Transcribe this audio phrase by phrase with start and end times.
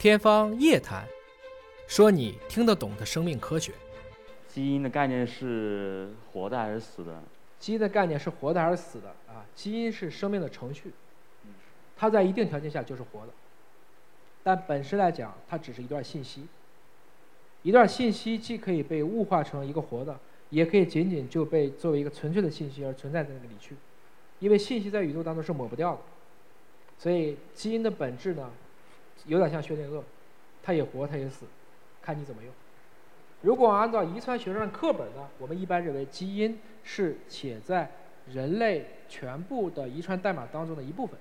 [0.00, 1.04] 天方夜谭，
[1.86, 3.70] 说你听得懂的生命科学。
[4.48, 7.22] 基因的概念是活的还是死的？
[7.58, 9.44] 基因的概念是活的还是死的啊？
[9.54, 10.90] 基因是生命的程序，
[11.98, 13.32] 它在一定条件下就是活的，
[14.42, 16.46] 但本身来讲，它只是一段信息。
[17.62, 23.76] 一段信息既可以被物化成一个活的，也可以仅仅就被作为一个纯粹的信息而存在在那个里去，
[24.38, 26.00] 因为信息在宇宙当中是抹不掉的。
[26.96, 28.50] 所以基因的本质呢？
[29.26, 30.02] 有点像薛定谔，
[30.62, 31.46] 它也活，它也死，
[32.02, 32.52] 看你怎么用。
[33.42, 37.90] 如果按照遗传学上的课本呢，我们一般认为基因是写在
[38.26, 41.18] 人类全部的遗传代码当中的一部分，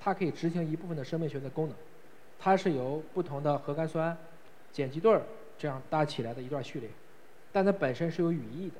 [0.00, 1.76] 它可以执行一部分的生命学的功能。
[2.38, 4.16] 它是由不同的核苷酸、
[4.72, 5.22] 碱基对儿
[5.56, 6.88] 这样搭起来的一段序列，
[7.52, 8.74] 但它本身是有语义的。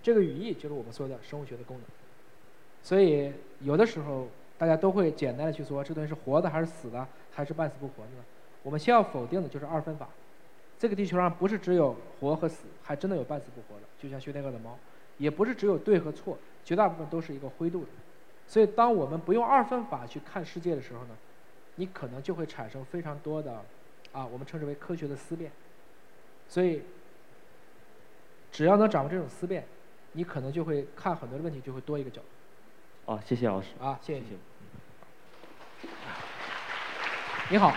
[0.00, 1.84] 这个语义就是我们说的生物学的功能。
[2.82, 7.06] 所以有的时候大家都会简单的去说这东西是活的还是死的。
[7.36, 8.24] 还是半死不活的呢？
[8.62, 10.08] 我们先要否定的就是二分法。
[10.78, 14.78] 这个地球上不是只有活和死，还真的有半死不活的，就像薛定谔的猫。
[15.18, 17.88] 也不是只有对和错，绝大部分都是一个灰度的。
[18.46, 21.16] 所以，当我们不用二分法去看世界的时候呢，
[21.74, 23.60] 你可能就会产生非常多的，
[24.12, 25.50] 啊，我们称之为科学的思辨。
[26.48, 26.82] 所以，
[28.52, 29.64] 只要能掌握这种思辨，
[30.12, 33.12] 你可能就会看很多的问题就会多一个角度。
[33.12, 33.70] 哦，谢谢老师。
[33.80, 34.53] 啊，谢谢你。
[37.50, 37.74] 你好，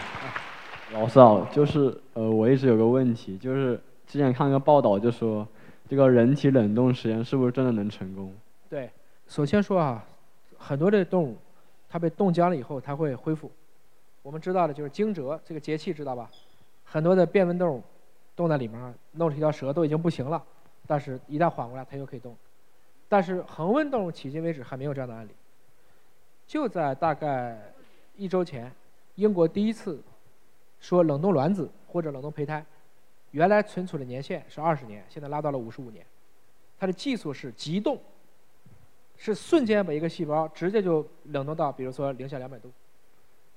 [0.94, 5.46] 老师好，就是呃，我一直有个问题，就是之前看个报道，就说
[5.90, 8.34] 这个人体冷冻实验是不是真的能成功？
[8.70, 8.90] 对，
[9.28, 10.02] 首先说啊，
[10.58, 11.38] 很多的动物，
[11.90, 13.52] 它被冻僵了以后，它会恢复。
[14.24, 16.32] 我们知道的就是惊蛰这个节气，知道吧？
[16.86, 17.84] 很多的变温动物
[18.38, 20.42] 冻在里面，弄出一条蛇都已经不行了，
[20.88, 22.34] 但是一旦缓过来，它又可以动。
[23.10, 25.32] 但是恒温动物迄今为止还没有这样的案例。
[26.48, 27.74] 就在大概
[28.16, 28.72] 一周前。
[29.18, 30.00] 英国第一次
[30.80, 32.64] 说冷冻卵子或者冷冻胚胎，
[33.32, 36.06] 原来存储的年限是二十年，现在拉到了五十五年。
[36.80, 38.00] 它的技术是急冻，
[39.18, 42.72] 是瞬间把一个细胞直接就冷冻到，比如说零下两百度。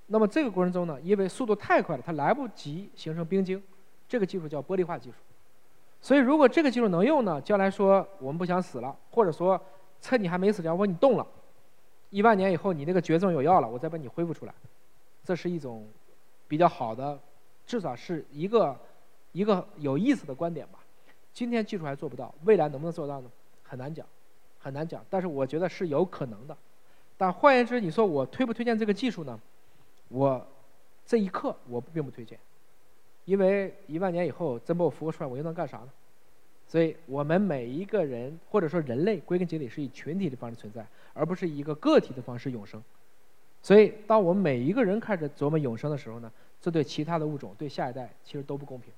[0.07, 3.63] 那么这个过程中呢，因为速度太快了，它来不及形成冰晶，
[4.09, 5.17] 这个技术叫玻璃化技术。
[6.01, 9.61] 所以如果这个技术能用呢，将来说我们不想死了，或者说
[10.01, 11.27] 趁你还没死，假如说你冻了，
[12.09, 14.55] 一万年以后你那个绝症有药了，我再把你恢复出来。
[15.25, 15.87] 这是一种
[16.49, 17.19] 比较好的，
[17.67, 18.77] 至少是一个
[19.33, 20.79] 一个有意思的观点吧。
[21.33, 23.31] 今天技术还做不到，未来能不能做到呢？
[23.63, 24.05] 很难讲，
[24.59, 25.05] 很难讲。
[25.09, 26.57] 但是我觉得是有可能的。
[27.17, 29.39] 但换言之，你说我推不推荐这个技术呢？
[30.09, 30.45] 我
[31.07, 32.39] 这一刻我并不推荐，
[33.25, 35.91] 因为一万年以后真把我复活出来，我又能干啥呢？
[36.67, 42.83] 所以我们每一个人或者说人类，归根结底是以群体的方式存在，而不是以一个个体的方式永生。
[43.63, 46.33] 所以，当我们每一个人开始琢磨永生的时候呢，
[46.63, 48.91] 这对其他的物种、对下一代其实都不公平。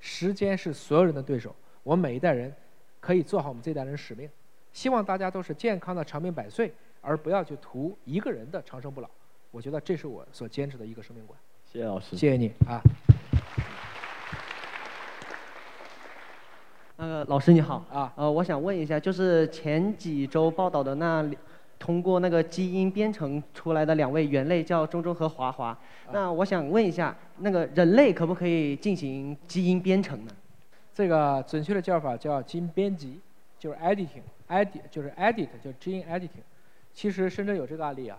[0.00, 2.52] 时间是所有人的对手，我们每一代人
[3.00, 4.28] 可以做好我们这代人使命。
[4.70, 9.08] 希望大家都是健康的长命百岁，而不要去图一个人的长生不老。
[9.50, 11.38] 我觉得这是我所坚持的一个生命观。
[11.64, 12.14] 谢谢老师。
[12.14, 12.82] 谢谢你啊。
[16.96, 21.26] 那个老师你好啊，呃，我想问一下，就是前几周报道的那。
[21.82, 25.76] 通过那个基因编程出来的两位猿类叫中中和华华，
[26.12, 30.30] 那我想问一下，那个人类可不可以进行基因编程呢？
[30.94, 33.18] 这个准确的叫法叫基因编辑，
[33.58, 36.44] 就是 editing，edit 就是 edit 就 gene editing。
[36.94, 38.16] 其实深圳有这个案例啊，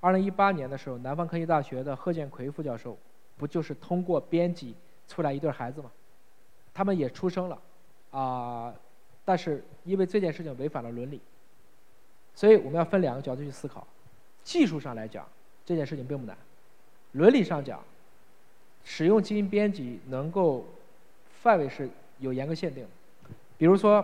[0.00, 2.98] 二零一八年的时候，南方科技大学的贺建奎副教授，
[3.38, 4.74] 不就是通过编辑
[5.08, 5.90] 出来一对孩子吗？
[6.74, 7.58] 他们也出生了，
[8.10, 8.74] 啊，
[9.24, 11.18] 但是因为这件事情违反了伦理。
[12.40, 13.86] 所以我们要分两个角度去思考，
[14.42, 15.28] 技术上来讲，
[15.66, 16.34] 这件事情并不难；
[17.12, 17.84] 伦理上讲，
[18.82, 20.64] 使用基因编辑能够
[21.42, 21.86] 范围是
[22.18, 22.88] 有严格限定的。
[23.58, 24.02] 比如说，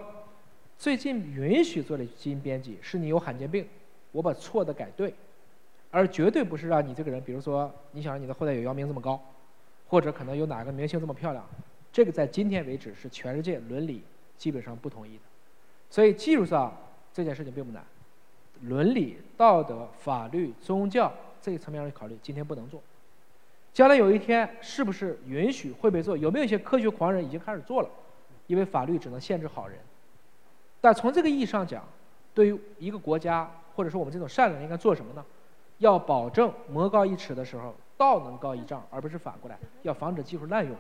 [0.79, 3.67] 最近允许做的基因编辑是你有罕见病，
[4.13, 5.15] 我把错的改对，
[5.91, 9.19] 而绝对不是让你这个人，比如说你想让你的后代有姚明这么高，
[9.89, 11.43] 或者可能有哪个明星这么漂亮，
[11.91, 14.03] 这个在今天为止是全世界伦理
[14.37, 15.23] 基本上不同意的。
[15.89, 16.77] 所以技术上
[17.15, 17.83] 这件事情并不难。
[18.63, 22.81] 伦理、道德、法律、宗教这一层面上去考虑，今天不能做。
[23.73, 26.17] 将来有一天，是不是允许会被做？
[26.17, 27.89] 有没有一些科学狂人已经开始做了？
[28.47, 29.79] 因为法律只能限制好人。
[30.81, 31.85] 但从这个意义上讲，
[32.33, 35.25] 对于一个国家或者说我们这种善良应该做什么呢？
[35.79, 39.59] 要保证魔高一尺的时候，道能高一丈，而不是反过来。
[39.83, 40.75] 要防止技术滥用。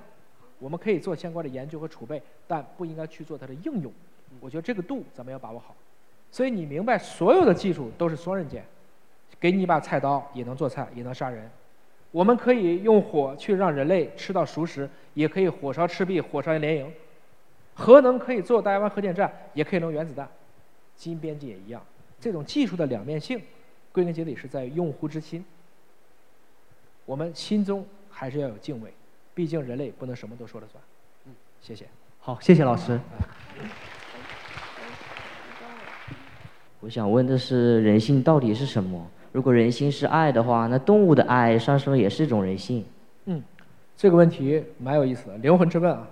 [0.58, 3.92] 我们可以做相关的研究和储备，但不应该去做它的应用。
[4.40, 5.74] 我觉得这个度咱们要把握好。
[6.30, 8.64] 所以你明白，所有的技术都是双刃剑，
[9.40, 11.50] 给你一把菜刀也能做菜，也能杀人。
[12.10, 16.92] 我们可以用火去让人类吃到熟食，也可以火烧赤壁、火烧连营。
[17.74, 20.26] 核能可以做大亚湾核电站，也可以弄原子弹。
[20.96, 21.84] 基因编辑也一样，
[22.18, 23.38] 这种技术的两面性，
[23.92, 25.44] 归根结底是在于用户之心。
[27.04, 28.92] 我们心中还是要有敬畏，
[29.34, 30.82] 毕竟人类不能什么都说了算。
[31.26, 31.86] 嗯，谢谢。
[32.18, 32.98] 好，谢谢老师。
[36.86, 39.04] 我想问的是，人性到底是什么？
[39.32, 42.84] 如果人性是爱的话，那动物的爱，上说也是一种人性。
[43.24, 43.42] 嗯，
[43.96, 46.06] 这个问题蛮有意思的，灵魂之问啊。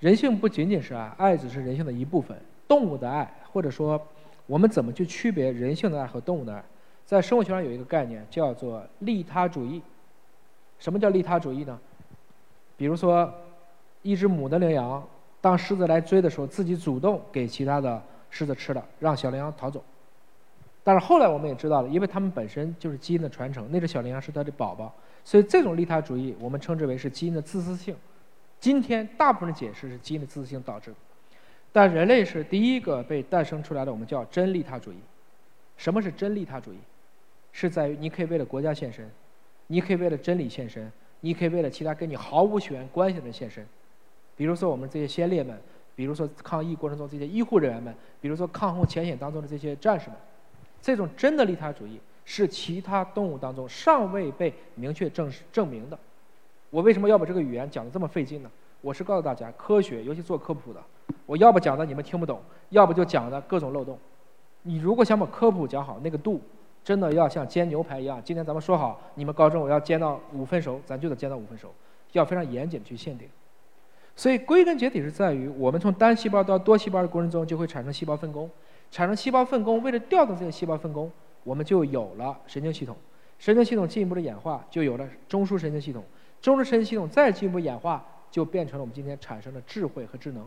[0.00, 2.34] 人性不仅仅是爱，爱只是人性的一部分。
[2.66, 4.00] 动物的爱，或者说
[4.46, 6.64] 我们怎么去区别人性的爱和动物的爱？
[7.04, 9.82] 在生物学上有一个概念叫做利他主义。
[10.78, 11.78] 什么叫利他主义呢？
[12.78, 13.30] 比如说，
[14.00, 15.06] 一只母的羚羊，
[15.42, 19.82] 当狮子来追的时候，自己主动给其他的狮子吃了，让小羚羊逃走。
[20.84, 24.94] 但是后来我们也知道了，因为它们本身就是基因的传承，那只小羚羊是它的宝宝，
[25.24, 27.94] 所以这种利他主义我们称之为是基因的自私性。
[28.58, 30.96] 今天大部分的解释是基因的自私性导致的，
[31.72, 34.96] 但人类是第一个被诞生出来的，我们叫真利他主义。
[35.76, 36.78] 什么是真利他主义？
[37.52, 39.08] 是在于你可以为了国家献身，
[39.66, 40.90] 你可以为了真理献身，
[41.20, 43.66] 你可以为了其他跟你毫无血缘关系的人献身。
[44.36, 45.58] 比如说我们这些先烈们，
[45.98, 50.16] 比如说抗疫过程中这些医护人员们，比如说抗洪前线当中的这些战士们，
[50.80, 55.98] 这种真的利他主义是其他动物当中尚未被明确证实证明的。
[56.70, 58.50] 我为什么要把这个语言讲得这么费劲呢？
[58.80, 60.80] 我是告诉大家，科学尤其做科普的，
[61.26, 63.98] 我要不讲的你们听不懂，要不就讲的各种漏洞。
[64.62, 66.40] 你如果想把科普讲好，那个度
[66.84, 68.22] 真的要像煎牛排一样。
[68.24, 71.74] 今天咱们说好，你们高中我要煎到五分熟，咱就得煎到五分熟，
[72.12, 73.28] 要非常严谨去限定。
[74.18, 78.50] 所以归根结底是在于，我们从单细胞到多细胞的过程中，就会产生细胞分工，
[78.90, 81.08] 产生细胞分工，为了调动这些细胞分工，
[81.44, 82.96] 我们就有了神经系统，
[83.38, 86.02] 神经系统进一步的演化，就有了中枢神经系统。
[86.42, 90.44] 中枢神经系统再进一步演化，就变成了我们今天产生的智慧和智能。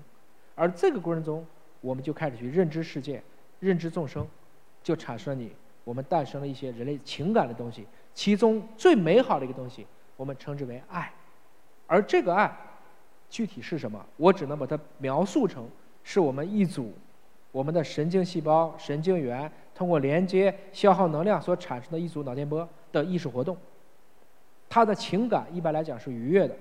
[0.53, 1.45] 而这个过程中，
[1.79, 3.23] 我们就开始去认知世界、
[3.61, 4.27] 认知众生，
[4.83, 5.49] 就产生了你
[5.85, 7.87] 我们诞生了一些人类情感的东西。
[8.13, 9.87] 其中最美好的一个东西，
[10.17, 11.09] 我们称之为爱。
[11.87, 12.53] 而这个爱，
[13.31, 14.05] 具体是什么？
[14.17, 15.67] 我只能把它描述成
[16.03, 16.93] 是我们一组
[17.51, 23.57] 我们的神经细胞、神经元通过连接消耗能量所产生的一组脑电波的意识活动。
[24.69, 26.55] 他的情感一般来讲是愉悦的，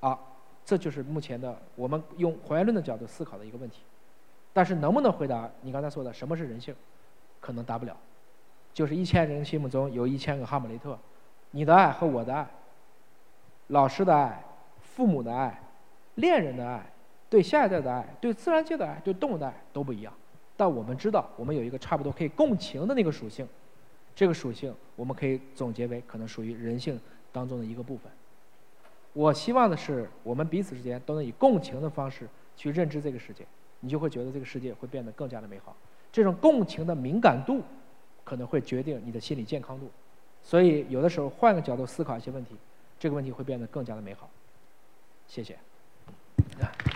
[0.00, 0.18] 啊，
[0.64, 3.80] 这就是目前的我们用还原论的角度思考的一个问题。
[4.52, 6.74] 但是能不能回答你刚才说的什么是人性，
[7.40, 7.96] 可能答不了。
[8.72, 10.98] 就是一千人心目中有一千个哈姆雷特，
[11.52, 12.46] 你的爱和我的爱，
[13.68, 14.44] 老师的爱，
[14.80, 15.60] 父母的爱，
[16.16, 16.84] 恋人的爱，
[17.28, 20.12] 对下一代的爱，对自然界的爱，对动物的爱都不一样。
[20.56, 23.48] 但我们知道，我们有一个差不多可以共情的那个属性，
[24.14, 27.00] 这个属性我们可以总结为可能属于人性。
[27.34, 28.08] 当中的一个部分。
[29.12, 33.44] 我希望的是，我们彼此之间都能以共情的方式去认知这个世界，
[33.80, 35.76] 你就会觉得这个世界会变得更加的美好。
[36.12, 37.60] 这种共情的敏感度，
[38.22, 39.90] 可能会决定你的心理健康度。
[40.44, 42.54] 所以，有的时候换个角度思考一些问题，
[43.00, 44.30] 这个问题会变得更加的美好。
[45.26, 45.58] 谢谢。
[46.58, 46.93] Yeah.